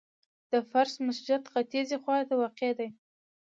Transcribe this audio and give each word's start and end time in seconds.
د 0.51 0.53
فرش 0.69 0.91
مسجد 1.07 1.41
ختیځي 1.51 1.97
خواته 2.03 2.33
واقع 2.41 2.71
دی. 2.79 2.89